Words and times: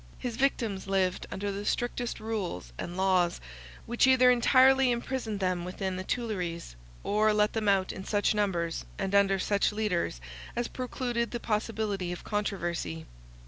His 0.17 0.35
victims 0.35 0.87
lived 0.87 1.27
under 1.31 1.51
the 1.51 1.63
strictest 1.63 2.19
rules 2.19 2.73
and 2.79 2.97
laws, 2.97 3.39
which 3.85 4.07
either 4.07 4.31
entirely 4.31 4.89
imprisoned 4.89 5.39
them 5.39 5.63
within 5.63 5.95
the 5.95 6.03
Tuileries, 6.03 6.75
or 7.03 7.31
let 7.33 7.53
them 7.53 7.69
out 7.69 7.91
in 7.91 8.03
such 8.03 8.33
numbers, 8.33 8.83
and 8.97 9.13
under 9.13 9.37
such 9.37 9.71
leaders, 9.71 10.19
as 10.55 10.67
precluded 10.67 11.29
the 11.29 11.39
possibility 11.39 12.11
of 12.11 12.23
controversy. 12.23 13.05